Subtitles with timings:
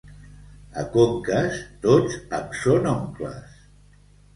[0.83, 3.67] A Conques tots em són oncles.